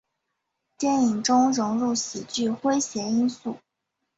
[0.79, 3.57] 电影中融入喜剧诙谐因素。